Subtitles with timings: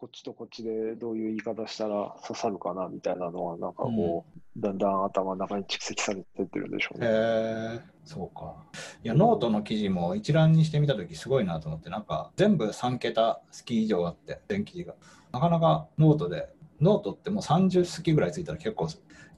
[0.00, 4.24] こっちとこっちでどういう言い方したら刺さるかなみたいなのは、なんかこ
[4.56, 7.06] う、だんだん頭の中に蓄積されてってるんでしょうへね。
[7.12, 8.56] えそうか。
[9.04, 14.94] いやノートの記事も一覧にしてみた時すごいなと思ってなんか全部3桁好き以上あって全記事が。
[15.32, 16.48] なかなかノートで
[16.80, 18.88] ノートってもう30好きぐらいついたら結構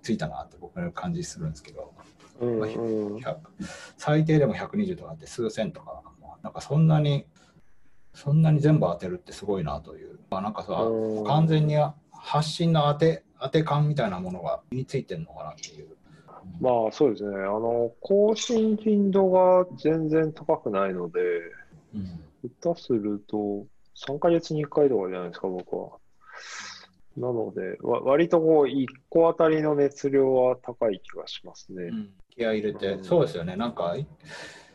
[0.00, 1.92] ついたなって僕の感じするんですけど。
[2.40, 3.16] うんうん。
[3.16, 3.36] 100
[3.96, 6.02] 最低でも120とかあって数千とか。
[6.44, 7.26] なんかそんなに
[8.14, 11.76] そんなに全部当てるってすごいなという、まあ、なんかさうん完全に
[12.12, 15.88] 発信の当て当て感みたいなものが身についてるのかなっていう。
[16.60, 17.36] まあそうですね。
[17.36, 21.20] あの、更新頻度が全然高くないので、
[21.94, 22.20] うん
[22.60, 23.66] 下手すると
[24.08, 25.90] 3ヶ月に1回とかじゃないですか、僕は。
[27.16, 31.84] なので、わ割とこう、1個あたりの熱量は高い気がしますね。
[31.84, 34.06] うん気合い入れて、うんそうですよね、なんかい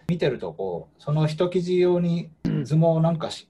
[0.08, 2.30] 見てるとこう、その一記事用に
[2.64, 3.48] 図もなんかし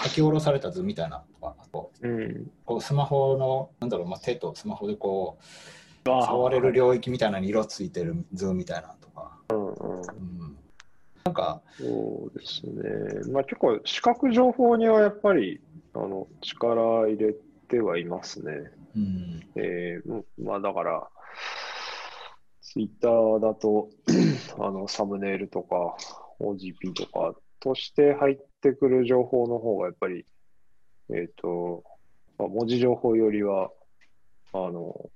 [0.00, 2.50] 書き下ろされた図みたいなとか、こううん。
[2.64, 5.38] こうスマホの、なんだろう、まあ、手とスマホでこ
[6.06, 10.00] う、あ触れる領域みたいなのに色ついてる図みたいなとか、うんうん。
[10.00, 10.56] うん、
[11.24, 13.32] なんか、そうですね。
[13.32, 15.60] まあ結構、視覚情報にはやっぱり、
[15.94, 17.34] あの、力入れ
[17.68, 18.52] てはいますね。
[18.96, 21.08] うん、えーうんまあだから、
[22.60, 23.88] ツイッターだと、
[24.58, 25.96] あの、サムネイルとか、
[26.40, 27.34] OGP とか
[27.64, 30.26] として入ってくる情報の方がやっぱり、
[31.08, 31.82] えっと、
[32.38, 33.70] まあ、文字情報よりは、
[34.52, 35.10] あの、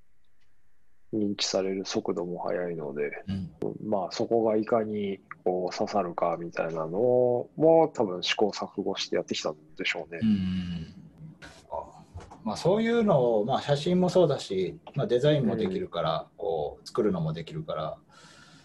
[1.13, 3.51] 認知される速度も速いので、うん、
[3.87, 10.27] まあそこがいかにこう刺さるかみたいなのも多分試行錯誤してやってきたんでしょうねう。
[10.27, 10.95] ん。
[11.71, 12.05] あ
[12.45, 17.99] まあ、そういうのを、まあ、写真もそうだし、まあ、デザインもできるから、こう作るのもできるから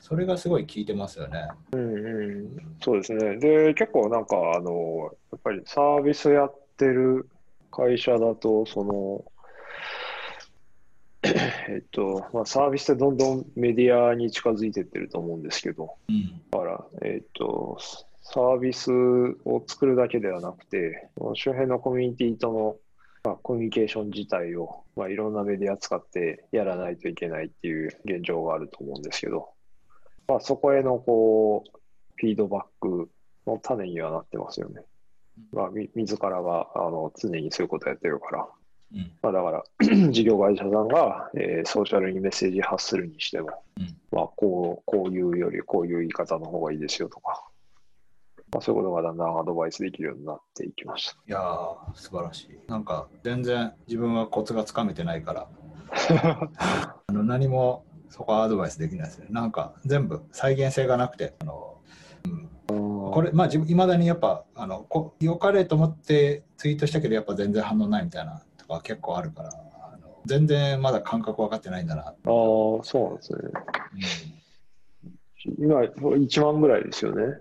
[0.03, 1.47] それがすごい効いてますよね。
[1.71, 3.37] うんうん、そうですね。
[3.37, 7.29] で、結構なんか、あの、やっぱりサービスやってる
[7.71, 9.23] 会社だと、その、
[11.23, 16.41] えっと、まあ、サービスってどんどんメディアに近づいてってると思うんですけど、うん
[17.01, 17.77] えっと、
[18.23, 22.75] サービスを作るだけではなくて、周辺のコミュニティとの、
[23.23, 29.52] まあ、コミュニケーション自体を、まあ、いろんなメディア使ってやらないといけないっていう現状があると思うんですけど、
[30.27, 31.79] まあ、そこへのこう
[32.15, 33.09] フィードバック
[33.45, 34.81] の種にはなってますよね。
[35.51, 38.47] まあ、み自らがあの常にそういうことやってるから。
[38.93, 39.63] うんまあ、だから、
[40.11, 47.43] 事業会社さんが、えーソーシャルにメッセージ発するにしても、うんまあ、こう、こういうよりこういう言い方の方がいいですよとか、
[48.53, 51.17] まあ、そういうことがだんだんアドバイスできるようになっていきました。
[51.27, 52.49] いやー素晴らしい。
[52.67, 55.47] なんか全然自分はコツがつかめてないから
[57.07, 57.83] あの何も
[58.13, 59.25] そこはアドバイスできないですね。
[59.31, 61.79] なんか全部再現性がなくてあの
[62.67, 72.03] これまあいまだにやっぱあのこ良かれと思ってツイートしたけどやっぱ全然反応ないみたいなとか結構あるからあの全然まだ感覚分かってないんだな。
[72.03, 73.39] ああ、そうなんですね。
[75.57, 77.39] 今、1万ぐらいですよね。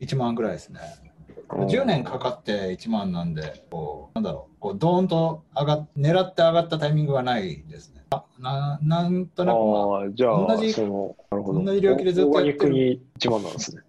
[0.00, 0.80] 1万ぐらいですね。
[1.52, 8.04] うん10年かかって1万なんで、こうなんだろう、こうドーンと上がっ狙って上がったタイミングはないですね。
[8.10, 11.16] あななんとなく、じゃあ、同じその。
[11.30, 13.82] 同じ領域でずっとやってるに1万なんですね。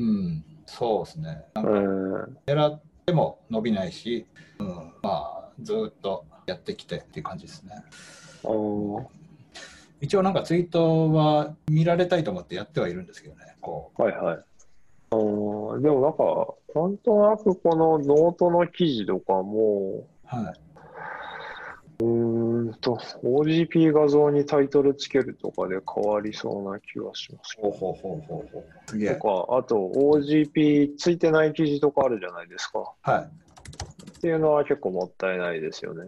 [0.00, 1.44] うん、そうですね。
[1.54, 2.38] なんかうん。
[2.46, 4.26] 狙っても伸びないし、
[4.58, 7.72] うん、まあ、ずっとやってきてっていう感じですね。
[10.00, 13.56] 一応なんかツイートは見られたいと思ってやってはいるんですけどね。
[13.60, 14.44] こはいはい。
[15.12, 20.54] あーでもなんか、なんとなくこのノートの記事とかも、うは
[22.00, 27.70] い、うーんと、OGP 画像にタイトルつけるとかで変わりそうな気がしますけど。
[27.70, 28.64] ほうほうほうほう。
[28.88, 29.14] すげえ。
[29.14, 32.92] とか、あと OGP ついてない記事とかあるじゃないですか。
[33.02, 33.22] はい。
[33.22, 36.04] っていうのは結構もったいないですよね。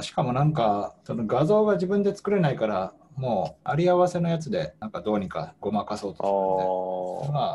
[0.00, 7.38] しかもなんかその画像が自分で作れないからもうあり合わせのやつでなんかどうにかごまかそうとするんで。
[7.38, 7.54] ま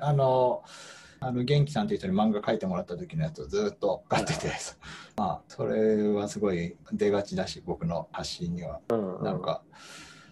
[0.00, 0.62] ああの
[1.24, 4.50] あの元気さんという人に漫画描いてもらった時のやつをずっと買ってて、
[5.16, 8.80] まあそれはすごい出がちだし僕の発信には。
[8.88, 9.24] うんうん。
[9.24, 9.62] なんか、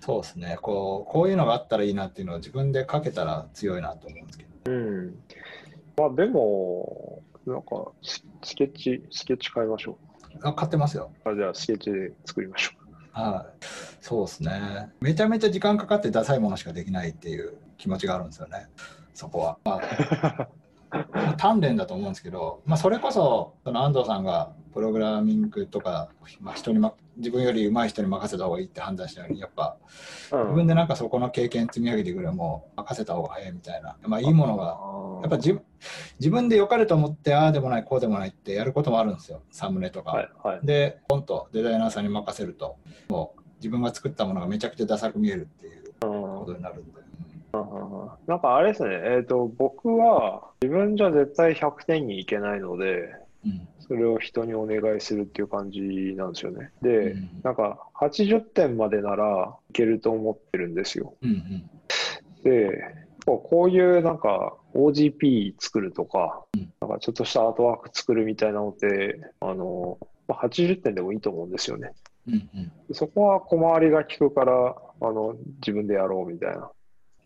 [0.01, 0.59] そうですね。
[0.61, 4.73] こうこういうのがあったらいいなっていうのを自分で書けたら強いなと思うんですけど。
[4.73, 5.23] うん。
[5.97, 9.97] まあでも、なんかス、スケッチ、スケッチ変えましょ
[10.43, 11.13] あ買ってますよ。
[11.25, 11.31] う。
[11.31, 12.73] あじゃあ、スケッチで作りましょ
[13.13, 13.65] はい。
[14.01, 14.91] そうですね。
[15.01, 18.69] めちゃめちゃ時間かかってダサいものしかできないっていう気持ちがあるんですよね。
[19.15, 20.49] そこは、まあ、
[20.91, 26.11] 鍛錬だと思うんですけど、まあ、それこそその安藤さんがプログラミングとか、
[26.41, 29.77] まあ、人に、ま、自分より上手い人に任せた方がいいって判断したのにやっぱ
[30.33, 34.79] うん自分でなんかそこの経験積み上げてくれも任せた方が早いみたいな、まあ、いいものが
[35.23, 35.63] やっぱ自分
[36.19, 40.11] 自分で良かれと思ってああでもないこうでもないってやることもあるんですよサムネとか。
[40.13, 40.61] はいはい。
[40.63, 42.77] でポンとデザイナーさんに任せると
[43.09, 47.01] もう自分が作ったものがめちゃくちゃダサく見えるっていうことになるんで。
[48.27, 53.15] なんかあれですね、えっ、と、僕は自分じゃ絶対100点にいけないので、
[53.45, 53.69] うん。
[53.79, 55.81] それを人にお願いするっていう感じ
[56.17, 56.71] なんですよね。
[56.83, 57.41] うで、ん。
[57.43, 61.15] なんか80点までならいけると思ってるんですよ。
[61.23, 61.71] うんうん。
[62.45, 62.85] で、
[63.27, 69.99] こうこういうなんか OGP 作るとかうん、なんかちょっとしたアートワーク作るみたいなのって、あの、
[70.29, 71.93] まあ、80点でもいいと思うんですよね。
[72.29, 72.95] うんうん。
[72.95, 76.71] そこは小回りが利くから、あの、自分でやろうみたいな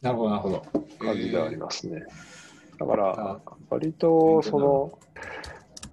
[0.05, 0.63] なるほどなるほど。
[0.99, 2.03] 感じではありますね。
[2.79, 3.41] だから、あ
[3.71, 4.99] 割とその、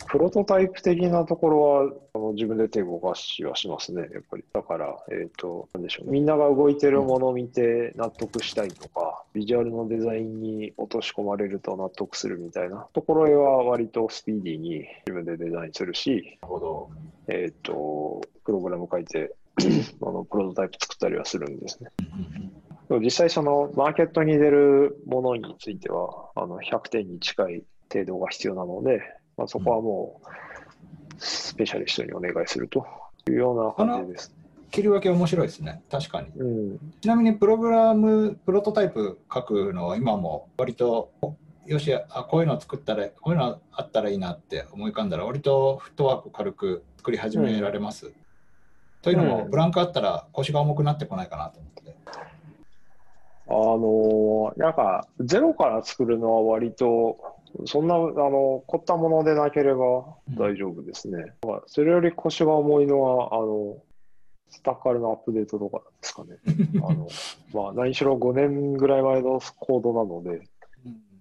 [0.09, 4.43] プロトタイプ的なところはあの自分で手を動かしはしますね、やっぱり。
[4.51, 16.89] だから、えっ、と、なんでしょう、みんなが動いてるものを見て納得したいとか、ビジュアルのデザインに落とし込まれると納得するみたいなところへは割とスピーディーに自分でデザインするし、なるほど。
[17.29, 19.33] えっ、と、プログラム書いて、
[20.03, 21.89] あのプロトタイプ作ったりはするんですね。
[22.99, 29.01] 実際そのマーケットに出るものについてはあの100点に近い程度が必要なので、
[29.37, 30.27] まあ、そこはもう
[31.17, 32.85] スペシャリストにお願いすると
[33.29, 34.33] いうような感じです。
[34.71, 35.83] 切り分け面白いですね。
[35.91, 36.29] 確かに。
[36.29, 36.43] う
[36.75, 41.11] ん、ちなみにプログラム、プロトタイプ書くのは今も割と、
[41.67, 48.13] よしあ、こういうの作ったら、こういうのあったらいいなって思い浮かんだら、割とフットワーク軽く作り始められます。
[49.01, 51.95] というのも、うんブランクあったら腰が重くなってこないかなと思って。
[53.51, 57.17] あのなんかゼロから作るのは割と
[57.65, 61.33] そんなあの凝ったものでなければ大丈夫ですね。
[61.45, 63.77] まあそれより腰が重いのはあの
[64.49, 66.37] スタッカルのアップデートとかですかね。
[66.87, 67.07] あの
[67.53, 70.41] まあ、何しろ5年ぐらい前のコードなので、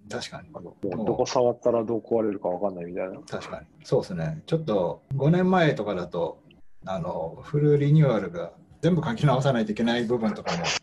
[0.09, 0.49] 確かに。
[0.53, 3.19] あのどこ触ったらどう壊れるか分かんないみたいな。
[3.21, 3.67] 確かに。
[3.83, 4.41] そうですね。
[4.45, 6.39] ちょっと5年前とかだと、
[6.85, 8.51] あの、フルリニューアルが
[8.81, 10.81] 全部書き直さないといけない部分とかもあって、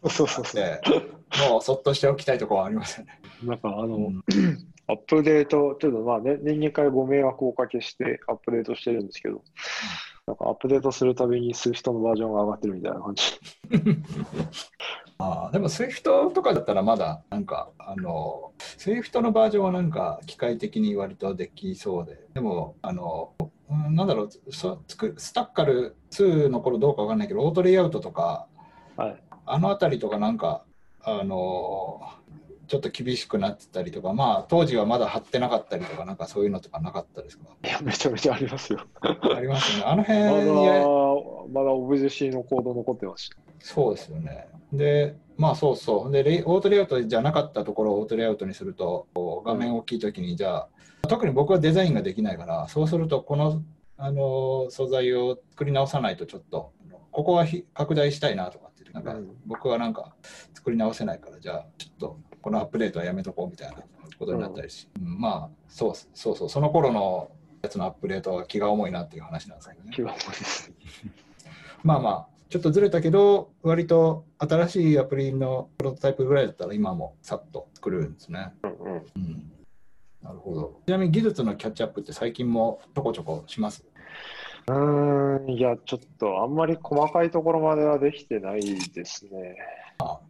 [1.50, 3.20] もうそっとしておきたいところはありますよね。
[3.42, 4.24] なんかあの、うん
[4.90, 9.42] アップデート、ちょっとまあ、ね、年2回ご迷惑をおかけしてアップデートしてるんですけど、
[10.26, 13.22] なんかアップデートするたびに SWIFT のバージョンが上がってるみたいな感じ。
[15.18, 23.34] ああでも SWIFT とかだったらまだなんかあの SWIFT のバージョンはなんか機械的に割とできそうででもあの
[23.70, 28.46] うんなんだろうそつくスタッカル2の頃どうかわかんないけどオートレイアウトとか
[28.96, 29.22] はい。
[29.46, 30.64] あの辺りとかなんか
[31.02, 32.00] あの
[32.66, 37.44] ちょっと厳しくなってたりとかまあ当時はまだ貼ってなかったりとかなんかそういうのとかなかったですか？
[37.64, 38.80] いや、めちゃめちゃありますよ。
[39.02, 43.36] ありますよねあのまだ、まだオブジェ C のコード残ってました。
[43.60, 44.48] そうですよね。
[44.72, 46.12] で、まあそうそう。
[46.12, 49.06] で、オートレイアウトじゃなかったところをオートレイアウトにすると、
[49.46, 50.68] 画面大きいときに、じゃあ、
[51.02, 53.62] 特に僕はデザインができないから、そうすると、この、
[53.96, 56.72] あの素材を作り直さないと、ちょっと、
[57.10, 60.14] ここはひ拡大したいなとかって、なんかうん僕はなんか
[60.54, 63.76] 作り直せないから、じゃあ、ちょっとこのアップデートはやめとこうみたいな
[64.18, 67.30] ことになったりし、うんまあそうそうそう、その頃の
[67.62, 69.90] やつのアップデートは気が重いなっていう話なんですけどね。
[69.92, 70.72] 気が重いです。
[71.82, 78.52] まあまあ、ちょっとずれたけど、割と新しいアプリのプロトタイプぐらいだったら今もさっと作れるんですね。
[78.62, 78.92] うんうん。
[78.94, 79.52] うん。
[80.28, 80.80] なるほど。
[80.86, 83.82] ちなみに技術のキャッチアップって最近もちょこちょこします？
[84.68, 89.56] うーん、いや、ちょっとあんまり細かいところまではできてないですね。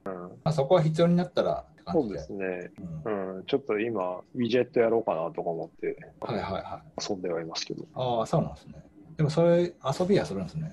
[0.04, 2.18] うん、まあ、そこは必要になったらって感じで。
[2.20, 2.70] そうですね。
[3.04, 7.04] うんうん、ちょっと今、ウィジェットやろうかなとか思ってはいはいはい。
[7.10, 7.84] 遊んではいますけど。
[7.94, 8.74] ああ、そうなんですね。
[9.16, 10.72] でもそれ遊びはするんですね。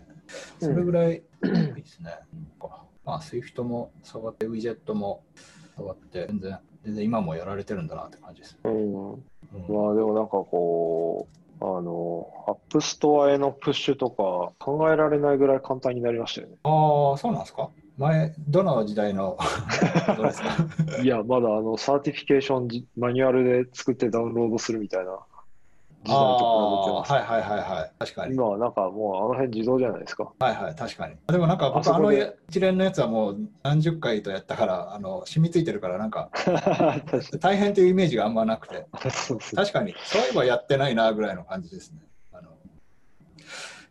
[0.60, 1.22] それぐらいいい
[1.82, 2.12] ですね。
[2.34, 5.24] うんかまあ、Swift も触って、ウィジェットも
[5.76, 8.58] 触って、全然、全然今もやられてるんだなって感じです。
[8.64, 9.24] うん、うん。
[9.68, 11.28] まあでもなんかこ
[11.62, 16.56] う、あの、 App Store へのプッシュとか考えられないぐらい簡単になりましたよね。
[16.64, 17.70] ああ、そうなんですか？
[17.98, 19.38] 前、どの時代の
[21.02, 25.18] いや、まだあの、 certification じマニュアルで作ってダウンロードするみたいな
[26.06, 27.92] 時代と比べてはいはいはいはい。
[28.00, 28.36] 確かに。
[28.36, 30.32] 今はなんかもうあの辺自動じゃないですか。
[30.40, 31.16] はいはい、確かに。
[31.28, 36.30] でもなんか僕、あの一連のやつはもう何十回とやったから、あの染みついてるから、なんか
[37.42, 38.86] 大変というイメージがあんまなくて、
[39.56, 42.00] 確かに、そういえばやってないなぐらいの感じですね。
[42.32, 42.52] あの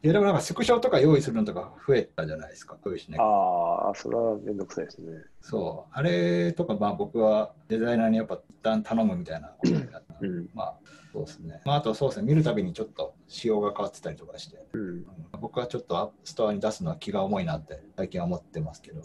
[0.03, 5.13] いやでもなんかスクショとか用意するのとか増えたじゃないですか、用意しなきゃああ、それはめんどくさいですね。
[5.41, 10.03] そう、あれとか、まあ僕はデザイナーにやっぱ一旦頼むみたいなことをやった。
[10.21, 10.49] うん。
[10.55, 10.75] まあ、
[11.15, 11.61] そうですね。
[11.65, 14.81] まあ、あとそうですね、見るたびにちょっと仕様が変わってたりとかして、うん。
[14.81, 15.07] うん
[15.41, 19.03] 僕はちょっとストアに出すのは気が重いなって最近は思ってますけど。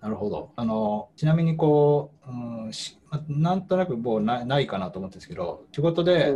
[0.00, 0.50] なるほど。
[0.54, 2.32] あのちなみにこう、う
[2.68, 2.70] ん
[3.28, 6.34] なんとなくもうないかなと思ってるんですけど、仕事で。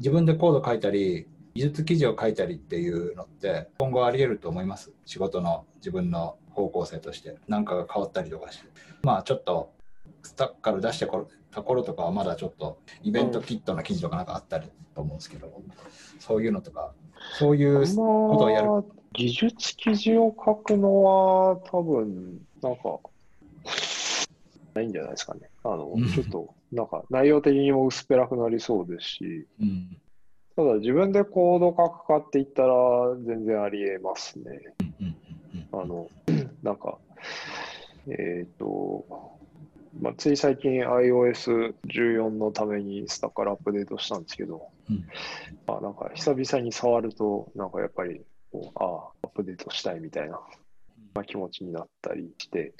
[0.00, 4.92] 自分でコード書いたり、技術記事を書いたりっていうのって、今後あり得ると思います？
[5.04, 8.68] 仕事の自分の方向性として、なんかが変わったりとかして。
[9.02, 9.75] まあちょっと、ス
[10.34, 15.62] タッカル出してこた頃とかはまだちょっとイベントキットの記事とかなんかあったりと思うんですけど、
[16.18, 16.92] そういうのとか、
[17.38, 18.68] そういうことをやる。
[18.68, 22.98] まあ技術記事を書くのは多分、なんか、
[24.74, 25.48] ないんじゃないですかね。
[25.64, 29.96] あのうん、ちょっと、なんか内容的にも薄っぺらくなりそうですし、うん
[30.56, 32.74] ただ自分でコード書くかって言ったら
[33.26, 34.74] 全然ありえますね。
[35.70, 36.08] あの、
[36.62, 36.96] なんか、
[38.08, 39.04] えっ、と、
[40.00, 45.06] まあ、つい最近 iOS14 のためにスタッカーアップデートしたんですけど、うん。
[45.66, 48.20] まあ、なんか久々に触ると、なんかやっぱり
[48.52, 50.40] こう、ああ、アップデートしたいみたいな、
[51.14, 52.74] まあ、気持ちになったりして、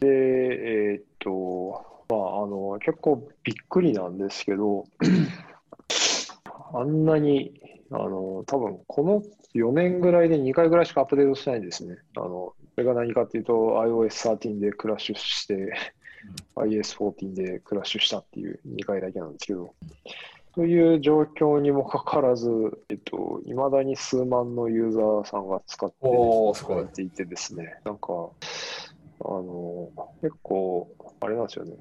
[0.00, 4.84] で、えっ、と、まあ、あの、結構びっくりなんですけど、
[6.74, 7.52] あんなに、
[7.90, 9.22] あの、多分この
[9.54, 11.96] 4年ぐらいで2回ぐらいしかアップデートしてないんですね。
[12.16, 15.72] あの、それが何かっていうと、iOS13 でクラッシュして、
[16.56, 19.74] iOS14 でクラッシュしたっていう2回だけなんですけど、
[20.54, 22.50] という状況にもかかわらず、
[22.88, 25.92] えっと、いまだに数万のユーザーさんが使っ
[26.92, 28.08] ていてですね、なんか、
[29.20, 29.88] あの、
[30.20, 31.76] 結構、あれなんですよね。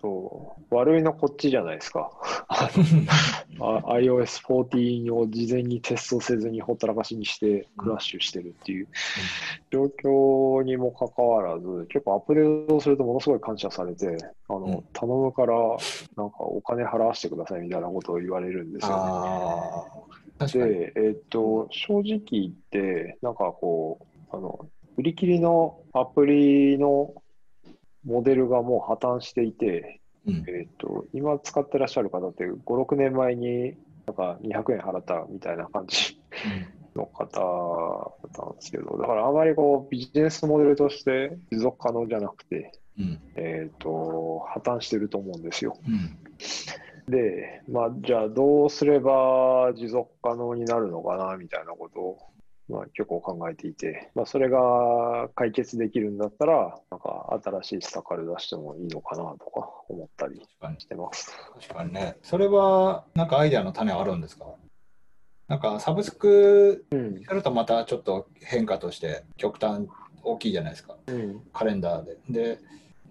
[0.00, 2.10] そう悪いのこっちじゃないですか。
[2.48, 2.68] あ
[3.58, 8.88] iOS14 を事前にテストせずにほったらかしにしてクラッシュしてるっていう。
[9.70, 14.84] 状況にもかかわらず、結構アップデートするとものすごい感謝されて、あの、うん。
[14.92, 15.54] 頼むから
[16.16, 20.02] なんかお金払わせてくださいみたいなことを言われるんですよ
[20.38, 20.52] ね。
[20.52, 23.98] で、えっと、正直言って、なんかこ
[24.32, 24.66] う、あの、
[24.98, 27.14] 売り切りのアプリの
[28.06, 30.44] モデルがもう破綻していて、うん。
[30.48, 33.74] えっと、今使ってらっしゃる方って5、6年前に
[34.06, 36.18] なんか200円払ったみたいな感じ
[36.94, 37.40] の方
[38.22, 43.20] だったんですけど、だからあまりこうビジネスモデルとして持続可能じゃなくて、うん。
[43.36, 45.76] えっと、破綻してると思うんですよ。
[45.86, 46.16] うん。
[47.08, 52.18] で、まあ、じゃあどうすれば持続可能になるのかなみたいなことを、
[52.68, 60.42] まあ、結構考えていて、まあ、それが解決できるんだったら、なんか新しいスタカル出してもいいのかなとか思ったり
[60.78, 61.32] してます。
[61.60, 62.16] 確かにね。
[62.22, 64.46] それは、なんかアイデアの種あるんですか？
[65.48, 67.22] なんかサブスクうん。
[67.22, 69.86] やるとまたちょっと変化として極端
[70.24, 70.96] 大きいじゃないですか。
[71.06, 71.40] うん。
[71.52, 72.18] カレンダーで。
[72.28, 72.58] で、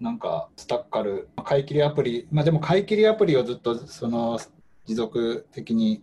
[0.00, 4.38] なんかスタッカル、買い切りアプリ、まあでも買い切りアプリをずっとその
[4.84, 6.02] 持続的に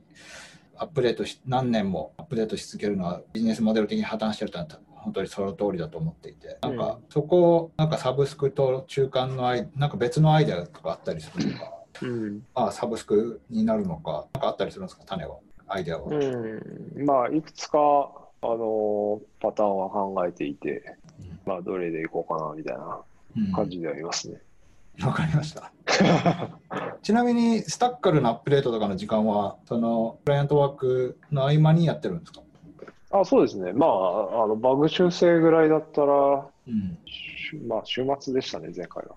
[0.83, 11.71] アップデートし、何年もアップデートし続けるのはビジネスモデル的に破綻してるとは本当にその通りだと思っていて、なんかそこをなんかサブスクと中間のアイ、なんか別のアイデアとかあったりするのか、
[12.01, 12.45] うん。
[12.53, 15.37] まあサブスクになるのか、なんかあったりするんですか、種は、
[15.67, 16.07] アイデアは。
[16.07, 17.05] うん。
[17.05, 17.79] まあ、いくつか、
[18.41, 20.97] あの、パターンは考えていて、
[21.45, 22.99] まあ、どれでいこうかなみたいな
[23.37, 24.37] うん感じでありますね。
[25.01, 25.71] わかりました。
[27.03, 32.41] ちなみに、スタッカルのアップデートとかの時間は、そのクライアントワークの合間にやってるんですか？
[33.11, 33.73] あ、そうですね。
[33.73, 36.97] まあ、あの、バグ修正ぐらいだったら、うん。
[37.05, 39.15] しまあ、週末でしたね、前回は。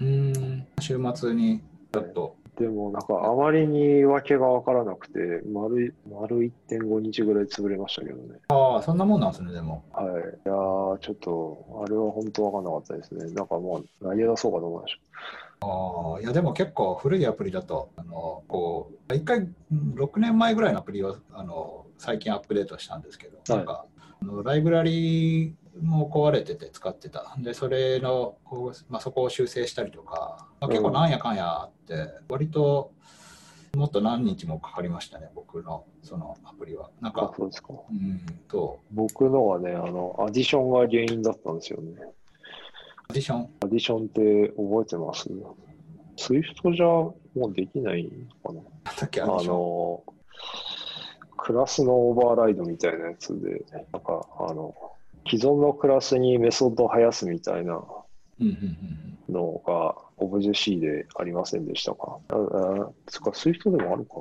[0.00, 0.66] うーん。
[0.80, 1.60] 週末に
[1.92, 2.36] ちょっと。
[2.58, 8.40] でも、なんか、あまりに訳が分からなくて、丸い、丸1.5日ぐらい潰れましたけどね。
[8.48, 9.84] ああ、そんなもんなんですね、でも。
[9.92, 10.06] はい。
[10.06, 10.08] い
[10.44, 13.32] やー、ちょっと、あれは本当分かんなかったですね。
[13.32, 14.98] なんかもう、投げ出そうかと思いましあ
[15.60, 23.86] あ、いや、でも結構古いアプリだと、あの、こう、一回、うん6年前ぐらいのアプリを、あの、最近アップデートしたんですけど、はいなんか、
[24.20, 27.36] あのライブラリーも壊れてて使ってた。
[27.38, 32.92] で、それの、こうまあ、そこを修正したりとか、まあ、結構なんやかんやあって、割と、
[33.76, 36.90] もっと何日もかかりましたね、僕のそのアプリは。
[37.00, 37.24] なんた。
[37.24, 37.68] あか、そうですか。
[37.90, 41.96] うん、と、僕のはね、あの、アディションが原因だったんですよね。
[43.10, 45.30] アディション、アディションって覚えてます
[46.18, 47.14] ?Swift じゃも
[47.48, 48.04] うできない
[48.44, 48.52] のか
[48.84, 48.92] な？
[49.00, 49.28] だっけ、アあ。
[49.42, 50.04] の、
[51.38, 54.74] クラスのオーバーライドみたいなやつで、なんか、あの、
[55.26, 57.82] 既存のクラスにメソッドを生やすみたいな
[59.30, 62.18] のが、オブジェ C でありませんでしたか？
[62.28, 64.16] ああ、つか、 Swift でもあるか。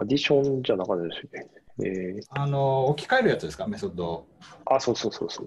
[0.00, 1.67] addition じゃなかったでしたっけ？
[1.84, 4.26] えー、あの、置き換えるやつですか、メソッドを。
[4.66, 5.46] あ、そうそうそうそう。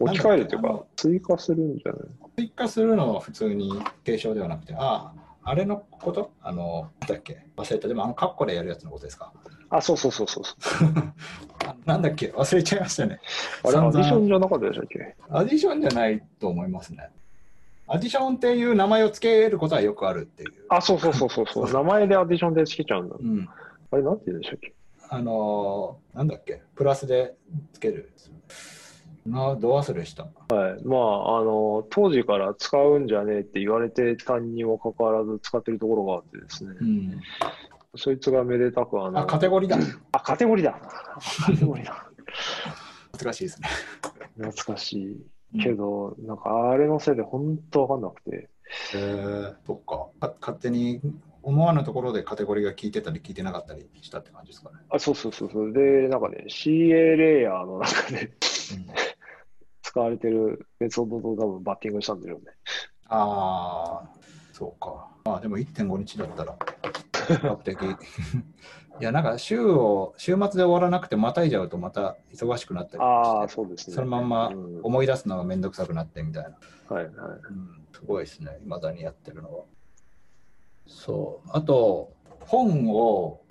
[0.00, 2.00] 置き換えるというか、追加するんじゃない
[2.36, 3.72] 追加するのは普通に
[4.04, 5.12] 継承ではなくて、あ
[5.44, 6.30] あ、あれのこと？
[6.42, 7.44] あの、なんだっけ？
[7.56, 7.88] 忘れた。
[7.88, 9.32] でも、あの、カッコでやるやつのことですか？
[9.70, 10.88] あ、そうそうそうそうそう。
[11.66, 12.28] あ なんだっけ？
[12.36, 13.20] 忘れちゃいましたね。
[13.64, 15.16] あれ、アディションじゃなかったでしたっけ？
[15.30, 17.08] アディションじゃないと思いますね。
[17.86, 20.52] アディションっていう名前を付けることはよくあるっていう。
[20.68, 21.72] あ、そうそうそうそうそう。
[21.72, 23.16] 名前でアディションでつけちゃうんだ。
[23.18, 23.48] うん。
[23.90, 24.74] あれ、なんて言うんでしたっけ？
[25.10, 27.34] あのーなんだっけプラスで
[27.72, 28.12] 付ける。
[29.26, 30.24] な、ど忘れした。
[30.24, 30.30] は
[30.78, 30.84] い。
[30.84, 36.74] まあ、あの、当時から使うんじゃねえって言われてたにもかかわらず使ってるところがあってですね。
[36.80, 37.20] うん。
[37.96, 39.78] そいつがめでたく、あの、あ、カテゴリーだ。
[40.12, 40.80] あ、カテゴリーだ。
[41.46, 42.06] カテゴリーだ。
[43.22, 43.68] 難しいですね。
[44.36, 44.92] 懐かし
[45.54, 45.62] い。
[45.62, 48.36] けど、なんか、あれのせいで本当わかんなくて。
[48.36, 48.48] へ
[48.94, 49.80] えそっ
[50.20, 50.34] かか。
[50.40, 51.00] 勝手に
[51.42, 54.76] 思わぬところでカテゴリーが効いてたり効いてなかったりしたって感じですかね。
[54.90, 55.72] あ、そうそうそうそう。
[55.72, 58.32] で、なんかね、CA レイヤーの中で
[59.82, 62.44] 使われてるメソッドと多分バッティングしたんだよね。
[63.06, 64.08] ああ、
[64.52, 65.08] そうか。
[65.24, 66.56] まあでも1.5日だったら
[67.28, 67.78] 比較的。
[69.00, 73.94] いや、なんか週を、週末で終わらなくてまたいじゃうとまた忙しくなったりああ、そうですね。
[73.94, 76.94] そのまんまうん思い出すのがめんどくさくなってみたいな。
[76.94, 77.14] はいはい。
[77.14, 79.64] うん、すごいですね、未だにやってるのは。
[80.88, 81.50] そう。
[81.52, 83.42] あと、本を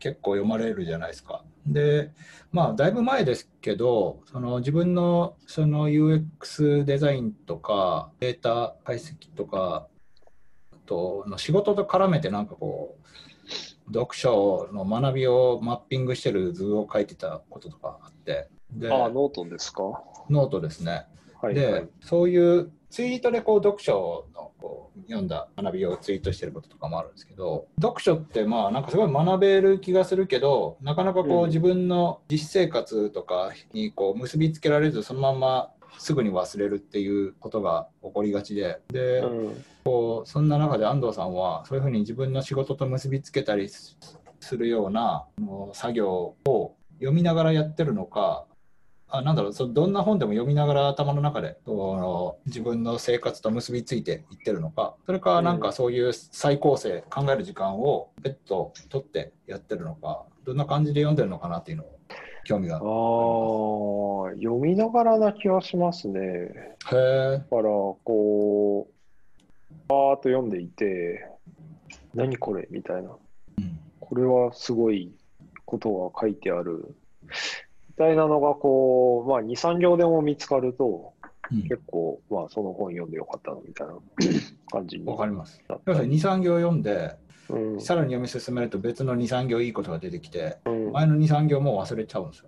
[0.00, 1.44] 結構読まれるじゃないですか。
[1.66, 2.12] で、
[2.50, 9.86] まあ、だいぶ前ですけど、その自分のその UX デザインとか、データ解析とか、
[10.72, 19.82] あとの仕事と絡めてなんかこう、読書の学びをマッピングしてる図を書いてたこととかあって、でああ、ノートですか？
[20.30, 21.06] ノートですね。
[21.40, 21.88] はい、で、はい。
[22.00, 39.64] そういうツイートでこう読書のこう読んだ学びをツイートしてることとかもあるんですけど読書ってまあなんかすごい学べる気がするけどなかなかこう、うん自分の実生活とかにこう結びつけられずそのまんますぐに忘れるっていうことが起こりがちでで、うん。
[39.84, 43.96] こうそんな中で安藤さんはそういうふうに自分の仕事と結びつけたりす
[44.40, 45.26] するような
[45.72, 48.44] 作業を読みながらやってるのか
[49.10, 61.98] あなんだろうそどんな本でも読みながら頭の中でこの自分の生活と結びついていってるのかそれかなんかそういう再構成考える時間を別途取ってやってるのかどんな感じで読んでるのかなっていうのを
[62.44, 62.82] 興味がああ、
[64.36, 66.20] 読みながらな気はしますね。
[66.20, 66.26] へ
[66.92, 71.26] えだから、こう、バーっと読んでいて、
[72.14, 73.10] 何これみたいな。
[73.10, 75.12] うんこれはすごい
[75.66, 76.96] ことが書いてある。
[77.98, 81.14] みたいなのが、こう、まあ、2、3行でも見つかると、
[81.50, 81.62] うん。
[81.62, 83.94] 結構、まあ、その本読んでよかったな、みたいな
[84.70, 85.60] 感じにわかります。
[85.84, 87.16] 要するに23行読んで
[87.50, 87.80] うん。
[87.80, 90.92] さらに読み進めると別の23行いいことが出てきてうん。
[90.92, 92.46] 前の23行もう忘れちゃうんですよ。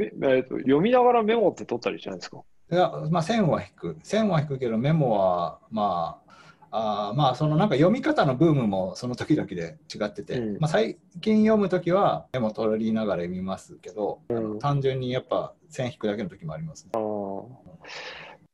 [0.16, 2.38] めえっと読みながらメモって取ったりしないんですか？
[2.72, 3.96] いや、まあ、線は引く。
[4.02, 6.32] 線は引くけど、メモは、まあ、
[6.74, 10.58] あーまあ、そのなんか読み方のブームもその時々で違ってて、うん。
[10.58, 14.58] まあ、最近読むときはメモ取りながら読みますけど、うん。
[14.58, 16.92] 単純にやっぱ線引くだけの時もありますね。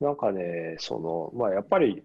[0.00, 2.02] なんかね、その、まあ、やっぱり、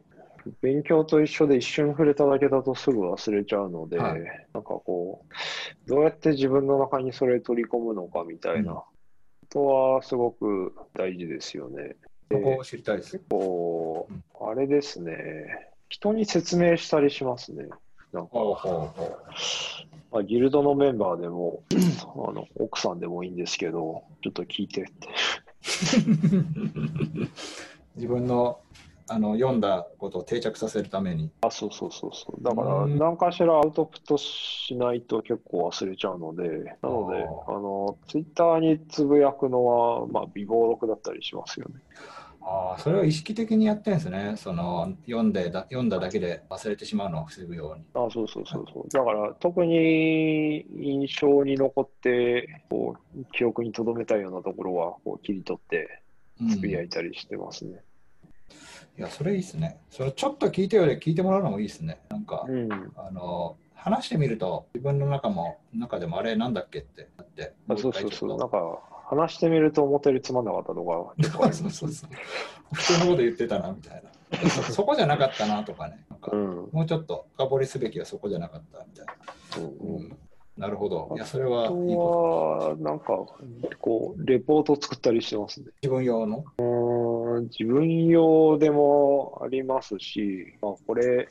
[0.62, 4.22] 勉強と一緒で一瞬触れただけだとすぐ忘れちゃうので、はい。
[4.54, 8.86] なんかこう、どうやって自分の中にそれ取り込むのかみたいなこ
[9.50, 11.96] とはすごく大事ですよね。
[12.32, 13.20] そこを知りたいです。
[13.30, 14.18] こうん。
[14.18, 15.14] う、あれですね、
[15.94, 17.68] 人に説明したりしますね。
[18.12, 19.20] なんか、ほうほうほ
[20.12, 21.76] まあ、ギルドのメンバーでも、あ
[22.32, 25.08] の奥さんでもいいんですけど、ちょっと聞いてって。
[25.08, 25.12] う
[27.96, 28.60] 自分の
[29.08, 31.30] あの読んだことを定着させるために。
[31.42, 32.44] あ、そうそうそうそう。
[32.44, 41.76] だから、うん何かしらアウトプットしないと結構忘れちゃうので、なので、ああの、ツイッターにつぶやくのは、まあ、微暴録だったりしますよね。
[42.46, 44.36] ああ、それを意識的にやってるんですね。
[44.38, 47.86] その読んでだ読んだだけで忘れてしまうのを防ぐように。
[47.94, 48.90] あ、そうそうそうそう。
[48.90, 56.02] だから、特に印象に残って、こう、記憶に留めたいようなところは、こう、切り取って、
[56.42, 57.84] うんつぶやいたりしてますね。
[58.98, 59.80] いや、それいいですね。
[59.90, 62.02] それちょっと聞いてより聞いてもらうのもいいですね。
[62.10, 62.70] なんか、うん。
[62.96, 68.30] あの、話してみると、自分の中も、中でもあれなんだっけってなって、あそうそうそう。
[68.30, 68.58] もなんか、
[69.16, 72.10] 話してみると思ったよりつまんなかったとか、結構ありそうますそうそう。
[72.74, 74.50] 普通のこと言ってたな、みたいな。
[74.50, 76.06] そ そこじゃなかったなとかね。
[76.10, 76.70] なんかうん。
[76.72, 79.14] もうちょっと深掘りすべきはそこじゃなかったみたいな。
[79.58, 80.18] うんうん
[80.56, 81.12] なるほど。
[81.16, 83.26] いや、それはいいこは、なんか、
[83.82, 85.66] こう、レポート作ったりしてますね。
[85.66, 85.72] と。
[85.82, 86.46] 自分用の？
[86.60, 91.28] うーん、自分用でもありますし、まあ、これ、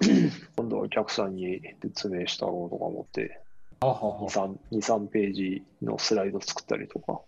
[0.56, 3.42] 今度はお客さんに説明したろうとか思って、
[3.92, 7.20] 2、3、2、3ページのスライド作ったりとか。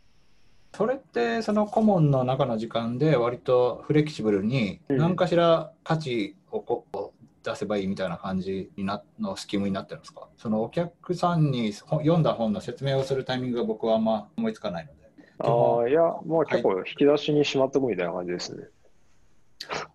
[0.74, 10.28] それってその顧問の中の時間で割とフレキシブルにうん何かしら価値をこ出せばいいみたいな感じになのスキームになってるんですか？
[10.36, 14.96] そのお客さんに読んだ本の説明をするタイミングが僕はあんま思いつかないので。
[15.38, 18.64] ああ、いや、もう結構引き出しにしまってもみたいな感じですね。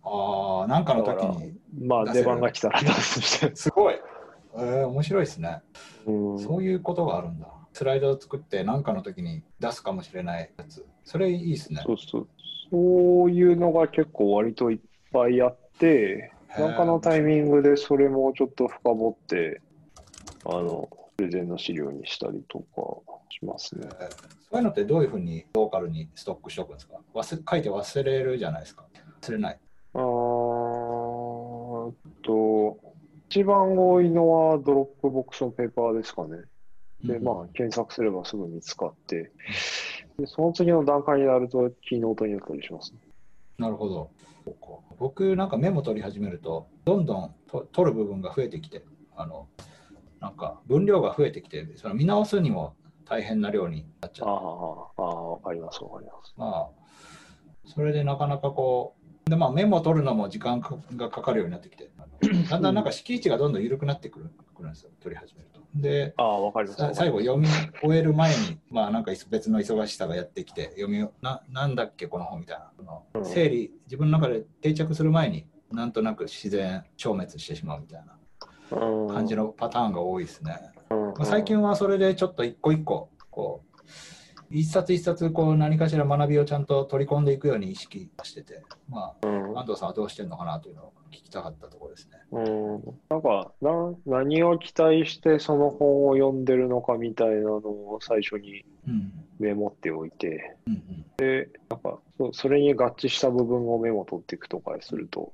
[0.04, 1.54] ああ、なんかの時に。
[1.88, 3.54] まあ、出番が来たら出すして。
[3.58, 3.96] すごい。
[4.56, 5.62] えー、面白いですね、
[6.06, 6.40] うん。
[6.40, 7.48] そういうことがあるんだ。
[7.74, 10.86] スライドを作って、何かの時に出すかもしれないやつ。
[11.06, 11.82] それいいですね。
[11.86, 12.28] そうそう。
[12.70, 14.80] そういうのが結構割といっ
[15.12, 19.62] ぱいあって、なんかのタイミングでそれもちょっと深掘って、
[20.46, 22.66] あの、プレゼンの資料にしたりとか
[23.30, 23.88] しますね。
[24.50, 26.96] そういうのってどういうふうにローカルにストックしておくんですか？
[27.14, 28.86] 忘書いて忘れるじゃないですか。
[29.22, 29.60] 忘れない。
[29.94, 30.02] あー
[32.24, 32.78] と、
[33.32, 36.44] 一番多いのは Dropbox の Paper ですかね。
[37.02, 39.32] で、まあ、検索すればすぐ見つかって、
[40.20, 43.00] でその次の段階になると、キーノートになったりします、ね、
[43.58, 44.12] なるほど。
[45.00, 48.84] 僕、なんかメモ取り始めると、どんどんと取る部分が増えてきて、
[49.16, 49.48] あの
[50.20, 54.28] なんか分量が増えてきて、その見直すにも大変な量になっちゃう。
[54.28, 54.32] あ
[54.98, 56.34] あ、わかります、わかります。
[56.36, 56.70] まあ、
[57.66, 59.01] それでなかなかこう、
[59.32, 61.90] でまあ、メモを取るのも時間がかかるようになってきて、
[62.52, 65.62] だんだんなんか敷地がどんどん緩くなってくるくるんですよ、取り始めると。
[65.74, 67.48] で、あわかります最後読み
[67.82, 73.00] 終える前に、まあなんか別の忙しさがやってきて、読みな、なんだっけ、この本みたいな。
[73.14, 78.18] うん、整理、自分の中で定着する前に、なんとなく自然消滅してしまうみたいな。
[79.14, 80.60] 感じのパターンが多いですね。
[80.90, 83.71] まあ、最近はそれでちょっと一個一個こう
[84.52, 89.28] 一冊一冊こう何かしら学びをちゃんと取り込んでいくように意識してて、まあ、
[89.60, 92.18] 安藤さんはどうしてるのかなというのを聞きたかったところですね。
[92.32, 93.72] うん、なんかな
[94.06, 98.66] 何を期待してその本を読んでるのかみたいなのを最初に
[99.40, 105.34] メモっておいて、うんうん、でなんかそそれに合致した部分をメモ取っていくとかすると、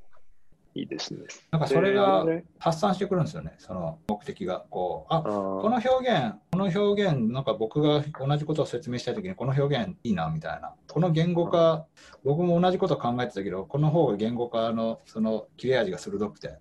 [0.77, 1.21] いいですね。
[1.51, 2.25] なんかそれが
[2.59, 4.65] 発散してくるんですよね、その目的が。
[4.69, 10.73] こうあこの表現、この表現、なんか僕が同じことを説明したいときに、この表現いいなみたいな。
[10.87, 11.85] この言語化、
[12.23, 16.57] 僕も同じこと考えてたけど、この方が言語化のその切れ味が鋭くて、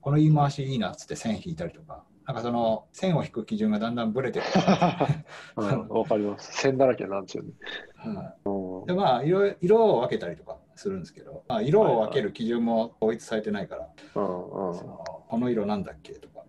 [0.00, 2.02] この言い回しいいなっつって線引いたりとか。
[2.26, 4.50] なんかその線を引く基準がだんだんぶれてくる。
[5.92, 6.52] わかります。
[6.52, 7.50] 線だらけなんですよね。
[7.96, 8.36] は
[8.84, 16.40] い、でまあ色色を分けたりとかするんですけど、まあ、色を分ける基準も統一されてないから、はいはい、そのこの色なんだっけとか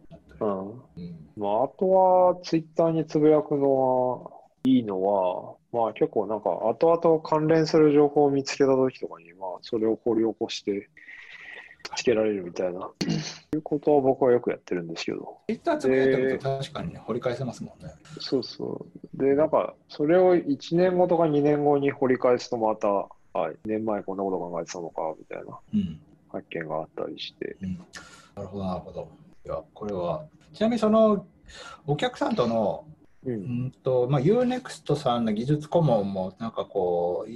[0.41, 4.31] うんうんまあ、あとはツイッターにつぶやくのは
[4.63, 10.89] いいのは、まあ結構なんか後々関連する情報を見つけた時とかに、まあそれを掘り起こして
[11.95, 12.89] つけられるみたいな、
[13.53, 15.37] いうことは僕はよくやってるんですけど。
[15.47, 17.91] ツイッターつぶやいてると確かに、ね、掘り返せますもんね。
[18.19, 19.17] そうそう。
[19.17, 25.59] で、なんかそれを1年後とか2年後に掘り返すとまた、はい、年前こんなこと考えてたのかみたいな。
[26.31, 27.57] 発見があったりして。
[27.61, 27.77] うん、
[28.35, 29.07] なるほど、なるほど。
[29.45, 31.25] いや、これは、ちなみにその
[31.87, 32.85] お客さんとの、
[33.25, 37.31] うん、とまあ、UNEXT さんの技術顧問もなんかこう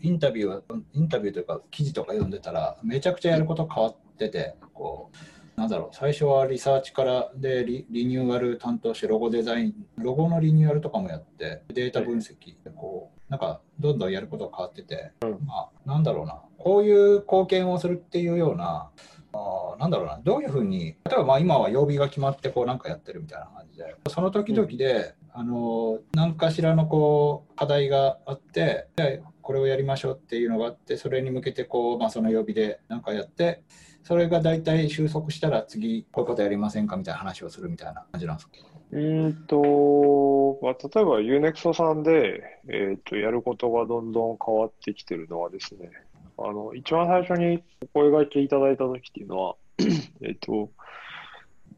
[0.00, 5.10] インタビューインタビューというか記事とか読んでたらめちゃくちゃやること変わっててこ
[5.56, 16.40] うなんだろう最初はリサーチからでリリニューアル担当してロゴデザインロゴのリニューアルとかもやってデータ分析こうなんかどんどんやることが変わってて、うん、まあ、なんだろうな。
[16.58, 18.90] こういう貢献をするっていうような
[19.32, 20.20] あなんだろうな。
[20.24, 33.62] どういうふうに例えばまあ今は曜日が決まってこうなんかやってるみたいな感じでその時々で、うん、あの何かしらのこう課題があってでこれをやりましょうっていうのがあってそれに向けてこう、まあ、その曜日で何かやって
[34.06, 38.52] それが大体収束したら次こういうことやりませんかみたいな話をするみたいな感じなんですか？
[38.92, 45.90] うんと、まあ、例えば UNEXT さんで、えーと、やることがどんどん変わってきてるのはですね、
[46.38, 49.56] あの一番最初にお声がけいただいた時っていうのは、
[50.22, 50.70] えっと、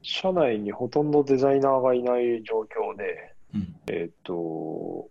[0.02, 5.08] 社内にほとんどデザイナーがいない状況で、うん、えっと、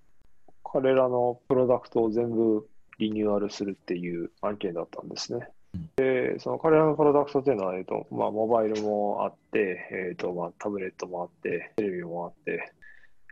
[0.64, 5.50] 彼らのプロダクトを全部リニューアルするっていう案件だったんですね。
[5.96, 12.74] で、その彼らのプロダクトっていうのは、えっと、まあ、モバイルもあって、えっと、まあ、タブレットもあって、テレビもあって、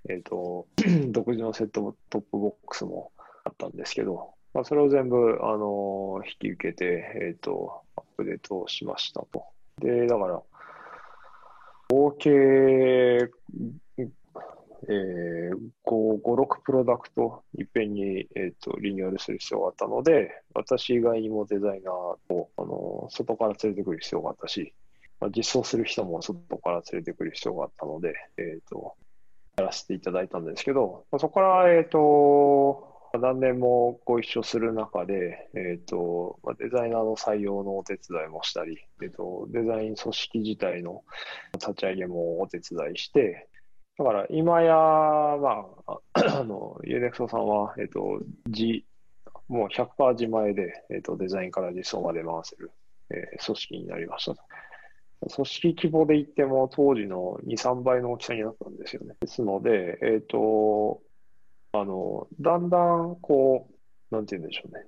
[0.10, 0.68] えっと、
[1.10, 3.12] 独自のセットトップボックスも
[3.44, 9.46] あったんですけど、まあ、それを全部、あの引き受けて、えっと、アップデートしましたと。
[9.80, 10.42] で、だから、
[11.90, 13.30] 合計
[14.84, 24.74] えー、5、6プロダクトいっぺんに、えーと、リニューアルする必要があったので、私以外にもデザイナーをあの外から連れてくる必要があったし、
[25.20, 28.96] まあ、実装する人も外から連れてくる必要があったので、えーと、
[29.58, 41.04] やらせていただいたんですけど、まあ、そこから、えーと、何年もご一緒する中で、えっ、と、まあ、デザイナーの採用のお手伝いもしたり、えっ、と、デザイン組織自体の
[41.54, 43.48] 立ち上げもお手伝いして、
[43.98, 46.00] だから今や、まあ、
[46.40, 48.84] あの、ユーネクソさんは、えっ、と、自、
[49.48, 52.72] もう100%自前で、えっ、と、デザインから実装まで回せる、
[53.10, 54.36] えー組織になりました。
[55.34, 59.16] 組織規模で言っても当時の2、3倍の大きさになったんですよね。
[59.22, 61.02] ですので、えっ、と、
[61.72, 63.68] あの、だんだん、こ
[64.12, 64.88] う、なんて言うんでしょうね。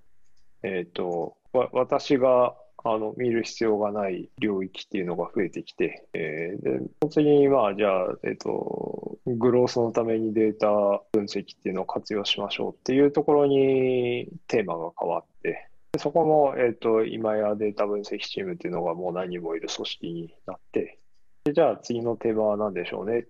[0.64, 8.87] えっ、と、わ、私が、あの、見る必要がない領域っていうのが増えてきて、えーで、その次に、まあ、じゃあ、えっ、と、
[9.36, 10.68] グロースのためにデータ
[11.12, 21.00] 分析っていうのを活用しましょうっていうところにテーマが変わって、そこも、えっ、と、今やデータ分析チームっていうのがもう何人もいる組織になって、
[21.44, 23.24] でじゃあ次のテーマは何でしょうねっ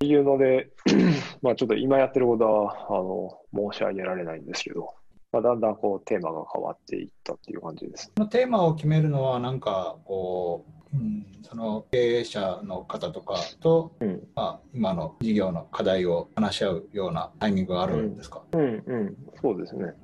[0.00, 0.70] ていうので、
[1.42, 4.94] まあちょっと今やってることは、あの、申し上げられないんですけど、
[5.32, 8.12] まあ、だんだんこうテーマが変わっていったっていう感じです。
[8.30, 18.42] テーマを決めるのは、なんかこう、うん、その経営者の方とかと、うん、まあ、今の事業の課題を話し合うようなタイミングがあるんですか？
[18.52, 19.94] うん、うん、そうですね。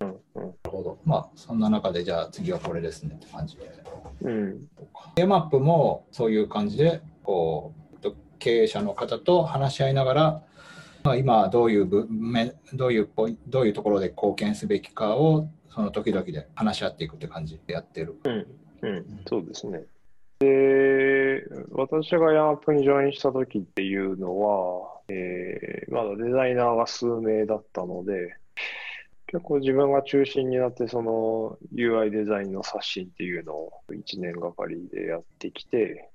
[0.00, 0.98] うんうん、うん、なるほど。
[1.04, 3.70] まあ、そんな中で、じゃあ次はこれですねって感じで。
[4.22, 4.68] うん、
[5.16, 7.80] A マップもそういう感じで、こう、
[8.38, 10.42] 経営者の方と話し合いながら、
[11.02, 18.18] まあ、今どういう部めどういうポインどういうところで貢献すべきかをその時々で話し合っていくって感じでやってる。
[18.24, 18.46] うん、
[18.82, 19.84] うん、そうですね。
[20.40, 28.36] で、私がヤマップにジョインした時っていうのは、えーまだデザイナーが数名だったので、
[29.26, 36.08] 結構自分が中心になって、その UI デザインの刷新っていうのを1年がかりでやってきて、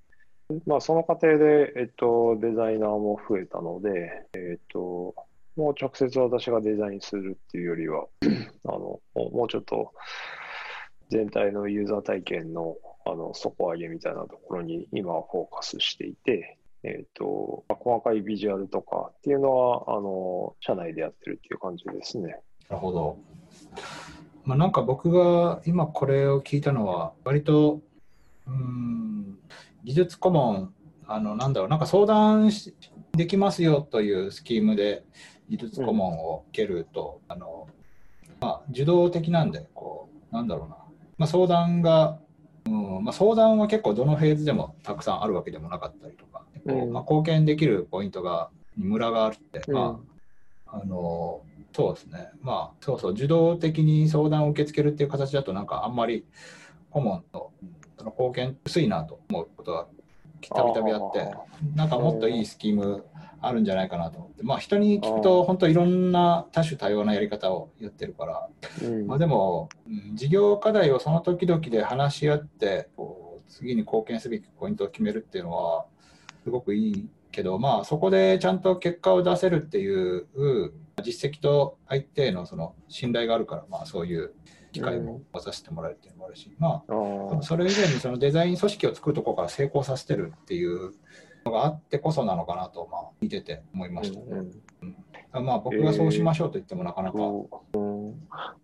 [0.66, 5.14] まあその過程で、えっと、デザイナーも増えたので、えっと、
[5.56, 8.06] もう直接私がデザインするっていうよりは、
[8.66, 9.94] あの、もうもうちょっと
[11.10, 12.76] 全体のユーザー体験の
[13.08, 22.40] あの底上げみたいなところに今はフォーカスしていて、えっと、細かいビジュアルとかっていうのは、あの、社内でやってるっていう感じですね。
[22.68, 23.18] なるほど。
[24.44, 27.82] まあ、なんか僕が今これを聞いたのは、割と、
[28.48, 29.38] うん、
[29.84, 30.74] 技術顧問、
[31.08, 32.76] あの、なんだろう、なんか相談し
[33.14, 35.04] できますよというスキームで
[35.50, 37.68] 技術顧問を受けると、あの、
[38.40, 40.78] まあ、受動的なんで、こう、なんだろうな、
[41.18, 42.20] まあ、相談が、
[42.66, 46.94] うんまあ、相談は結構どのフェーズでもたくさんあるわけでもなかったりとか、こううん。
[46.94, 50.82] まあ、貢献できるポイントが、にムラがあるって、まあ、うん。
[50.82, 51.42] あの
[51.74, 56.26] そうですね、まあ、そうそう、受動的に相談を受け付けるっていう形だと、なんかあんまり
[56.90, 57.52] 顧問の
[57.98, 59.88] その貢献薄いなと思うことが
[60.50, 61.32] たびたびあってあ、
[61.76, 63.06] なんかもっといいスキーム
[63.42, 68.50] あるんじゃないかなと思って、まあ、人に聞くと、本当いろんな多種多様なやり方をやってるから、
[68.84, 69.08] うん。
[69.08, 72.90] まあ、でも、うん事業課題をその時々で話し合って、
[73.50, 75.86] 次に貢献すべきポイントを決めるっていうのは、
[76.44, 80.28] すごくいいけど、まあ、そこでちゃんと結果を出せるっていう
[81.04, 84.34] 実績と相手へのその信頼があるから、まあ、そういう
[84.72, 90.94] 機会も持たせてもらえるっていうのもあるし、まあ、それ以前にそのデザイン組織を作るところから成功させてるっていう
[91.46, 94.20] のがあってこそなのかなと、まあ、見てて思いました。
[94.20, 94.96] うんうん
[95.44, 97.96] まあ、僕がそうしましょうと言ってもなかなか、そううん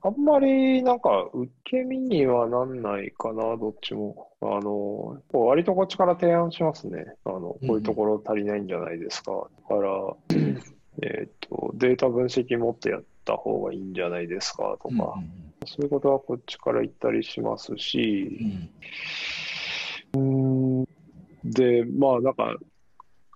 [0.04, 4.30] あんまりなんか受け身にはなんないかな、どっちも。
[4.42, 7.06] あの、割とこっちから提案しますね。
[7.26, 9.32] あの、こういうところ足りないんじゃないですか。
[9.70, 10.16] だから、
[11.02, 15.16] えっと、データ分析もっとやった方がいいんじゃないですかとうんか、
[15.66, 18.40] そういうことはこっちから言ったりしますうんうし、
[20.18, 20.86] ん。
[21.44, 22.56] で、まあなんか、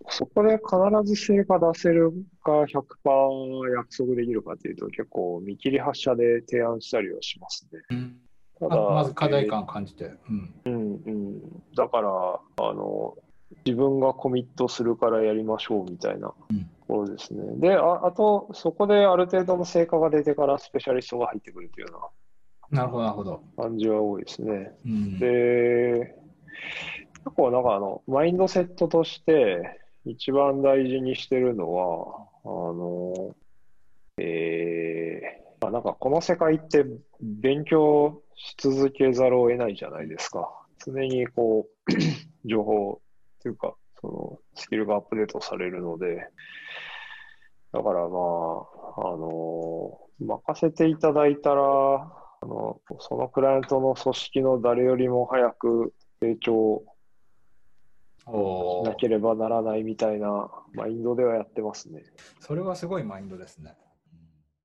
[0.10, 7.82] そこで必ず成果出せるか100%約束できるかというと結構見切り発車で提案したりはしますね。
[7.90, 8.16] うん。
[8.60, 10.54] たままず課題感を感じて、うん。
[10.66, 11.42] えーうんうん。
[11.76, 13.16] だから、あの、
[13.66, 16.28] 自分がコミットするからやりましょうみたいな。
[16.30, 17.44] とうんころですね。
[17.58, 22.12] で、あ、あと、そこである程度の成果が出てからスペシャリストが入ってくるというよ
[22.72, 23.44] うなるほど、なるほど。
[23.58, 24.72] な感じは多いですね。
[24.86, 26.16] うんで、
[27.26, 33.36] 結構なんかあの、マインドセットとして一番大事にしてるのは、あの、
[34.18, 36.86] えー、まあなんかこの世界って
[37.22, 40.50] 勉強し続けざるを得ないじゃないですか。
[40.86, 41.92] 常にこう、
[42.46, 43.02] 情報
[43.42, 46.30] というか、そのスキルがアップデートされるので、
[47.74, 56.84] だからまあ、あの、任せていただいたら、あの、そのクライアントの組織の誰よりも早く成長
[58.28, 62.04] しなければならないみたいなマインドではやってますね。
[62.40, 63.74] それはすごいマインドですね。